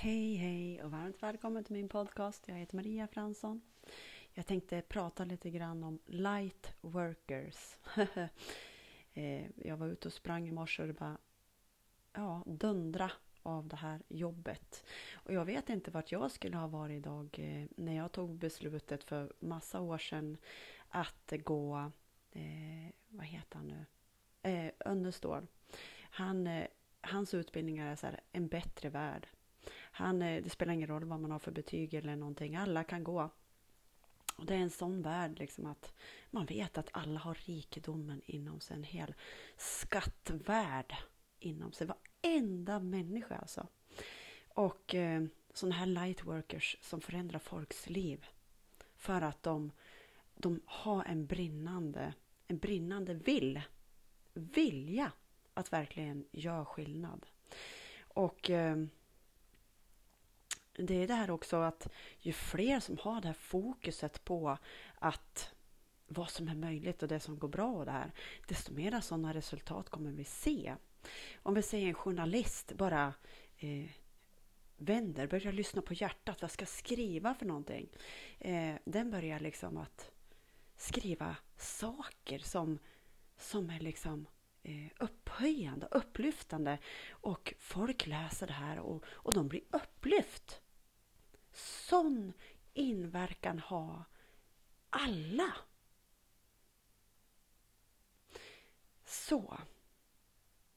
[0.00, 2.48] Hej, hej och varmt välkommen till min podcast.
[2.48, 3.60] Jag heter Maria Fransson.
[4.32, 7.76] Jag tänkte prata lite grann om light workers.
[9.14, 11.18] Eh, jag var ute och sprang i morse och det bara
[12.12, 13.10] ja, dundra
[13.42, 14.84] av det här jobbet.
[15.14, 19.04] Och jag vet inte vart jag skulle ha varit idag eh, när jag tog beslutet
[19.04, 20.36] för massa år sedan
[20.88, 21.90] att gå,
[22.30, 23.86] eh, vad heter han nu,
[24.50, 25.46] eh, Önnestål.
[26.00, 26.66] Han, eh,
[27.00, 29.28] hans utbildningar är så här, en bättre värld.
[29.72, 33.04] Han, eh, det spelar ingen roll vad man har för betyg eller någonting, alla kan
[33.04, 33.30] gå.
[34.36, 35.94] Och det är en sån värld liksom att
[36.30, 39.14] man vet att alla har rikedomen inom sig, en hel
[39.56, 40.96] skattvärld
[41.38, 41.86] inom sig.
[41.86, 43.66] Varenda människa alltså.
[44.48, 48.26] Och eh, sådana här lightworkers som förändrar folks liv.
[48.96, 49.72] För att de,
[50.36, 52.14] de har en brinnande,
[52.46, 53.60] en brinnande vill,
[54.34, 55.12] vilja
[55.54, 57.26] att verkligen göra skillnad.
[58.00, 58.76] Och eh,
[60.78, 64.58] det är det här också att ju fler som har det här fokuset på
[64.94, 65.54] att
[66.06, 68.12] vad som är möjligt och det som går bra och det här,
[68.48, 70.74] desto mer sådana resultat kommer vi se.
[71.42, 73.14] Om vi säger en journalist bara
[73.58, 73.90] eh,
[74.76, 77.88] vänder, börjar lyssna på hjärtat, vad ska jag skriva för någonting?
[78.38, 80.10] Eh, den börjar liksom att
[80.76, 82.78] skriva saker som,
[83.36, 84.26] som är liksom
[84.62, 86.78] eh, upphöjande, upplyftande
[87.10, 90.60] och folk läser det här och, och de blir upplyft
[91.58, 92.32] sån
[92.72, 94.04] inverkan ha
[94.90, 95.56] alla.
[99.04, 99.58] Så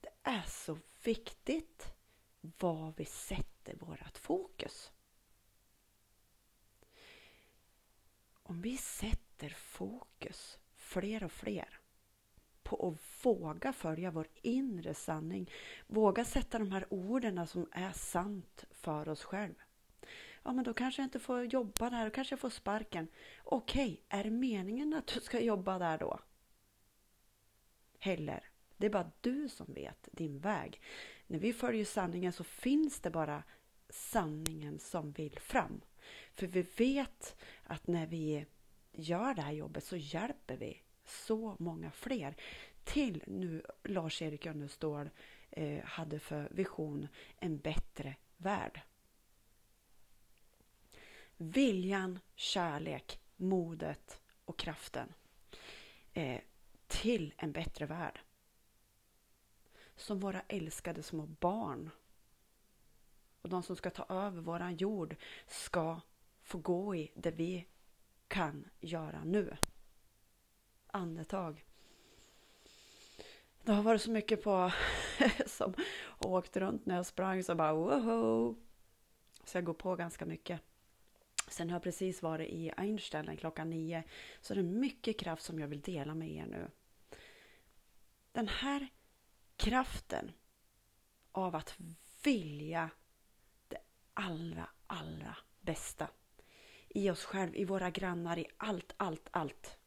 [0.00, 1.94] det är så viktigt
[2.40, 4.92] var vi sätter vårt fokus.
[8.34, 11.80] Om vi sätter fokus, fler och fler,
[12.62, 15.50] på att våga följa vår inre sanning,
[15.86, 19.62] våga sätta de här orden som är sant för oss själva
[20.44, 23.08] ja men då kanske jag inte får jobba där, då kanske jag får sparken.
[23.44, 26.20] Okej, är det meningen att du ska jobba där då?
[27.98, 28.48] Heller.
[28.76, 30.80] Det är bara du som vet din väg.
[31.26, 33.42] När vi följer sanningen så finns det bara
[33.88, 35.80] sanningen som vill fram.
[36.34, 38.46] För vi vet att när vi
[38.92, 42.36] gör det här jobbet så hjälper vi så många fler
[42.84, 45.10] till nu Lars-Erik Önnestål
[45.50, 48.80] eh, hade för vision en bättre värld
[51.50, 55.12] viljan, kärlek, modet och kraften
[56.12, 56.40] eh,
[56.86, 58.20] till en bättre värld.
[59.96, 61.90] Som våra älskade små barn
[63.42, 65.16] och de som ska ta över våran jord
[65.46, 66.00] ska
[66.42, 67.66] få gå i det vi
[68.28, 69.56] kan göra nu.
[70.86, 71.64] Andetag.
[73.62, 74.72] Det har varit så mycket på
[75.46, 75.74] som
[76.18, 78.56] åkt runt när jag sprang så bara woho!
[79.44, 80.60] Så jag går på ganska mycket.
[81.48, 84.04] Sen har jag precis varit i Einstein klockan nio.
[84.40, 86.70] Så det är mycket kraft som jag vill dela med er nu.
[88.32, 88.88] Den här
[89.56, 90.32] kraften
[91.32, 91.78] av att
[92.24, 92.90] vilja
[93.68, 93.78] det
[94.14, 96.08] allra, allra bästa.
[96.88, 99.78] I oss själva, i våra grannar, i allt, allt, allt.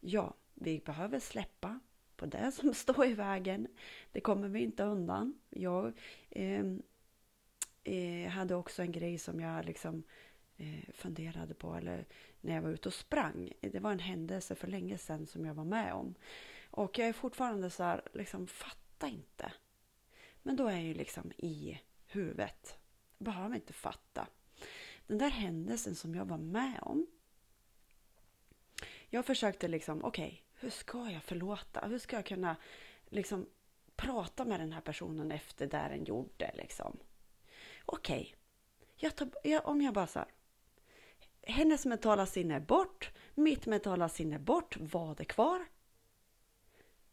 [0.00, 1.80] Ja, vi behöver släppa
[2.16, 3.68] på det som står i vägen.
[4.12, 5.38] Det kommer vi inte undan.
[5.50, 5.92] Jag
[6.30, 6.64] eh,
[7.86, 10.02] eh, hade också en grej som jag liksom
[10.56, 12.04] eh, funderade på eller
[12.40, 13.52] när jag var ute och sprang.
[13.60, 16.14] Det var en händelse för länge sedan som jag var med om.
[16.70, 19.52] Och jag är fortfarande så här, liksom fatta inte.
[20.42, 22.78] Men då är jag ju liksom i huvudet.
[23.18, 24.26] Jag behöver inte fatta.
[25.06, 27.06] Den där händelsen som jag var med om.
[29.08, 31.86] Jag försökte liksom, okej, okay, hur ska jag förlåta?
[31.86, 32.56] Hur ska jag kunna
[33.08, 33.46] liksom
[33.96, 36.98] prata med den här personen efter det den gjorde liksom?
[37.86, 38.34] Okej,
[39.02, 40.28] okay, om jag bara så här,
[41.42, 45.66] hennes mentala sinne bort, mitt mentala sinne bort, vad är kvar?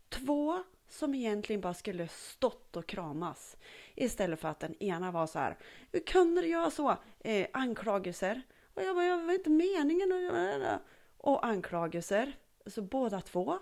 [0.09, 3.57] Två som egentligen bara skulle stått och kramas
[3.95, 5.57] istället för att den ena var så här,
[5.91, 6.97] hur kunde du göra så?
[7.19, 8.41] Eh, anklagelser.
[8.73, 10.81] Och jag bara, jag var inte meningen att.
[11.17, 12.37] Och anklagelser.
[12.65, 13.59] Så båda två.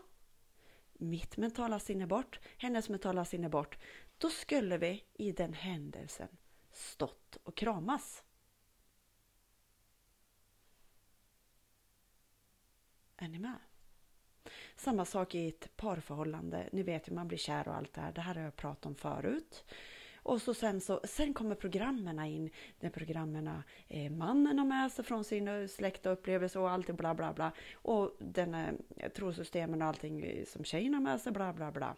[0.94, 3.78] Mitt mentala sinne bort, hennes mentala sinne bort.
[4.18, 6.28] Då skulle vi i den händelsen
[6.72, 8.24] stått och kramas.
[13.18, 13.60] Är ni med?
[14.76, 16.70] Samma sak i ett parförhållande.
[16.72, 18.12] Ni vet ju man blir kär och allt det här.
[18.12, 19.66] Det här har jag pratat om förut.
[20.24, 22.50] Och så sen, så, sen kommer programmen in.
[22.80, 26.88] När programmen eh, mannen har med sig från sin eh, släkt och upplevelse och allt
[26.88, 27.52] bla bla bla.
[27.74, 31.96] Och den eh, trosystemen och allting som tjejen har med sig bla bla bla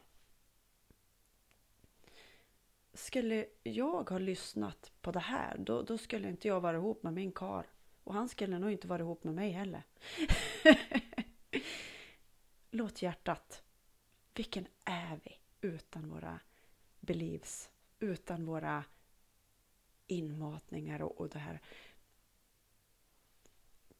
[2.93, 7.13] skulle jag ha lyssnat på det här, då, då skulle inte jag vara ihop med
[7.13, 7.65] min kar.
[8.03, 9.83] Och han skulle nog inte vara ihop med mig heller.
[12.71, 13.63] Låt hjärtat.
[14.33, 16.39] Vilken är vi utan våra
[16.99, 17.69] beliefs,
[17.99, 18.83] utan våra
[20.07, 21.61] inmatningar och, och det här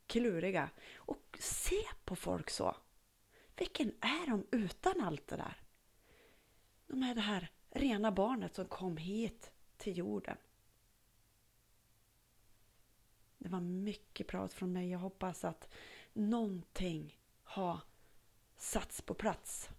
[0.07, 0.69] kluriga.
[0.95, 2.75] Och se på folk så.
[3.55, 5.61] Vilken är de utan allt det där?
[6.87, 10.37] De är det här rena barnet som kom hit till jorden.
[13.37, 14.89] Det var mycket prat från mig.
[14.89, 15.69] Jag hoppas att
[16.13, 17.79] någonting har
[18.57, 19.69] satts på plats.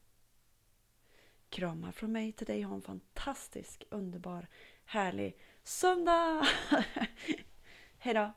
[1.49, 2.63] Kramar från mig till dig.
[2.63, 4.49] Ha en fantastisk, underbar,
[4.85, 6.47] härlig söndag!
[7.99, 8.33] Hejdå!